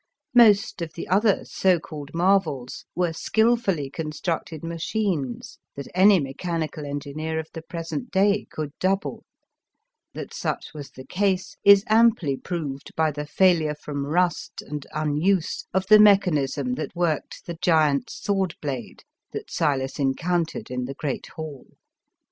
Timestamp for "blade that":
18.59-19.51